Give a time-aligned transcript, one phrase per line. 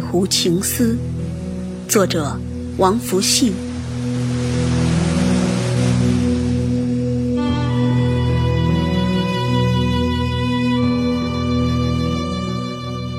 [0.00, 0.96] 湖情思》，
[1.90, 2.38] 作者
[2.76, 3.52] 王福信。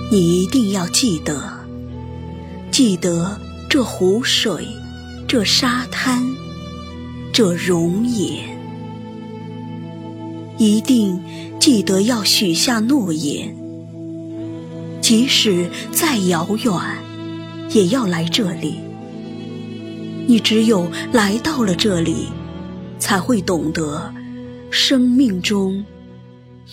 [0.10, 1.60] 你一定要记得，
[2.72, 3.38] 记得
[3.70, 4.66] 这湖水，
[5.28, 6.24] 这沙滩，
[7.34, 8.58] 这容颜。
[10.58, 11.22] 一定
[11.60, 13.56] 记得要许下诺言，
[15.10, 16.72] 即使再遥远，
[17.72, 18.80] 也要来这里。
[20.28, 22.28] 你只有来到了这里，
[23.00, 24.14] 才会懂得
[24.70, 25.84] 生命中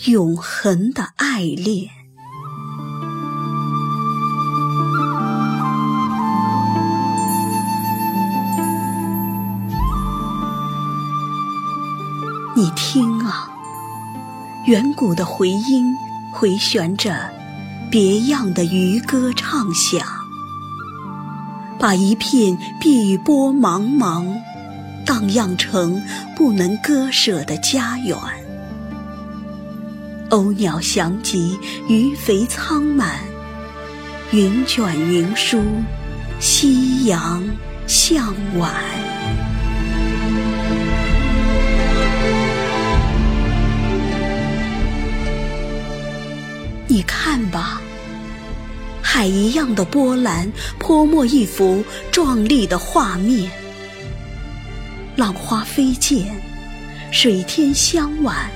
[0.05, 1.89] 永恒的爱恋。
[12.55, 13.49] 你听啊，
[14.67, 15.91] 远古的回音
[16.31, 17.31] 回旋着，
[17.89, 20.01] 别样的渔歌唱响，
[21.79, 24.25] 把一片碧波茫茫
[25.05, 26.01] 荡漾成
[26.35, 28.17] 不能割舍的家园。
[30.29, 33.19] 鸥鸟翔集，鱼肥仓满，
[34.31, 35.63] 云卷云舒，
[36.41, 37.41] 夕阳
[37.87, 38.73] 向晚。
[49.17, 53.51] 海一样的波澜泼墨一幅壮丽的画面，
[55.15, 56.27] 浪花飞溅，
[57.11, 58.47] 水天相挽，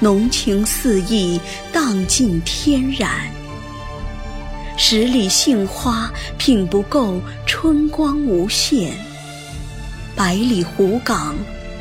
[0.00, 1.40] 浓情四溢，
[1.72, 3.30] 荡尽天然。
[4.76, 8.92] 十里杏花品不够春光无限，
[10.16, 11.36] 百里湖港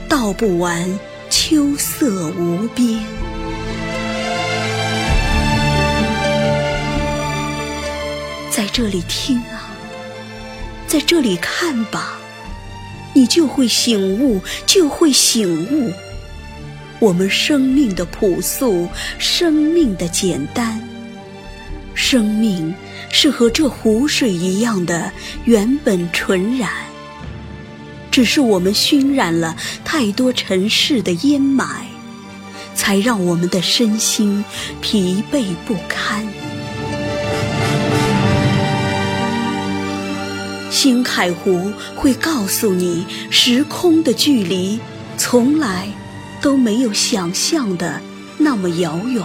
[0.07, 0.87] 道不完
[1.31, 3.03] 秋色无边。
[8.77, 9.71] 这里听啊，
[10.85, 12.17] 在这里看吧，
[13.13, 15.93] 你就会醒悟，就会醒悟，
[16.99, 20.85] 我们生命的朴素，生命的简单，
[21.93, 22.75] 生命
[23.09, 25.09] 是和这湖水一样的
[25.45, 26.69] 原本纯然，
[28.11, 31.65] 只是我们熏染了太多尘世的烟霾，
[32.75, 34.43] 才让我们的身心
[34.81, 36.27] 疲惫不堪。
[40.69, 44.79] 星海湖会告诉你，时空的距离
[45.17, 45.87] 从来
[46.41, 48.01] 都没有想象的
[48.37, 49.23] 那么遥远。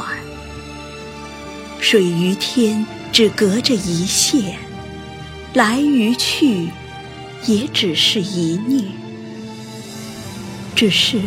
[1.80, 4.58] 水与天只隔着一线，
[5.54, 6.68] 来与去
[7.46, 8.84] 也只是一念。
[10.76, 11.20] 只是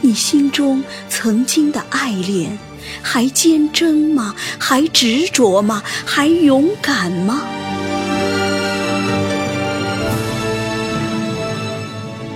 [0.00, 2.58] 你心中曾经的爱恋，
[3.02, 4.34] 还坚贞吗？
[4.58, 5.82] 还执着吗？
[6.06, 7.42] 还勇敢吗？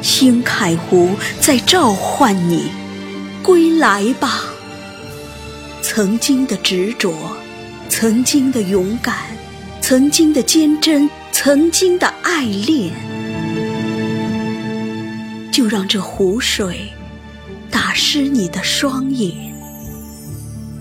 [0.02, 2.64] 青海湖在召唤你，
[3.40, 4.40] 归来吧！
[5.80, 7.14] 曾经的执着，
[7.88, 9.16] 曾经的勇敢，
[9.80, 12.92] 曾经的坚贞，曾经的爱恋，
[15.52, 16.92] 就让这湖水
[17.70, 19.54] 打湿你的双眼，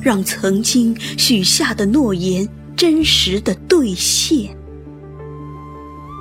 [0.02, 4.58] 让曾经许下的诺言真实的兑现，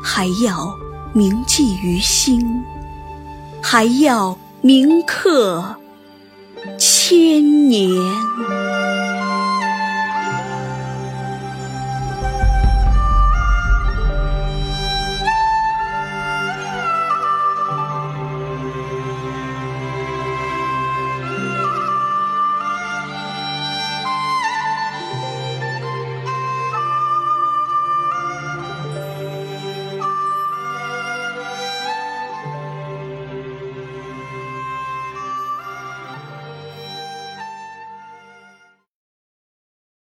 [0.05, 0.75] 还要
[1.15, 2.41] 铭记于心。
[3.63, 5.77] 还要铭刻
[6.79, 7.91] 千年。